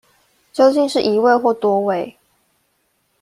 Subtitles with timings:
[0.51, 2.17] 究竟是一位或多位